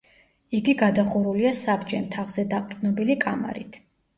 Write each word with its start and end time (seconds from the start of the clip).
იგი 0.59 0.73
გადახურულია 0.79 1.51
საბჯენ 1.61 2.09
თაღზე 2.17 2.49
დაყრდნობილი 2.55 3.19
კამარით. 3.29 3.79